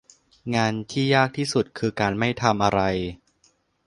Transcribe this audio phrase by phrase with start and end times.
[0.55, 2.81] งานที่ยากที่สุดคือการไม่ทำอะไร